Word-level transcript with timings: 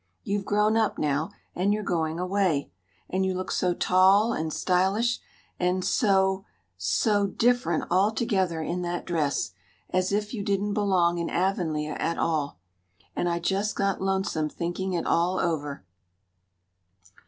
You've 0.23 0.45
grown 0.45 0.77
up 0.77 0.97
now 0.97 1.29
and 1.53 1.71
you're 1.75 1.83
going 1.83 2.19
away; 2.19 2.71
and 3.07 3.23
you 3.23 3.35
look 3.35 3.51
so 3.51 3.75
tall 3.75 4.33
and 4.33 4.51
stylish 4.51 5.19
and 5.59 5.85
so 5.85 6.43
so 6.75 7.27
different 7.27 7.83
altogether 7.91 8.63
in 8.63 8.81
that 8.81 9.05
dress 9.05 9.51
as 9.91 10.11
if 10.11 10.33
you 10.33 10.43
didn't 10.43 10.73
belong 10.73 11.19
in 11.19 11.29
Avonlea 11.29 11.89
at 11.99 12.17
all 12.17 12.57
and 13.15 13.29
I 13.29 13.37
just 13.37 13.75
got 13.75 14.01
lonesome 14.01 14.49
thinking 14.49 14.93
it 14.93 15.05
all 15.05 15.37
over." 15.39 15.85